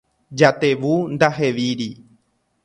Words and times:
Jatevu 0.39 0.93
ndahevíri. 1.13 1.89